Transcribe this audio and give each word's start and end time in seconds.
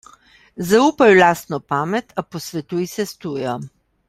Zaupaj 0.69 1.09
v 1.11 1.19
lastno 1.19 1.59
pamet, 1.75 2.17
a 2.23 2.27
posvetuj 2.37 2.91
se 2.97 3.09
s 3.13 3.17
tujo. 3.27 3.59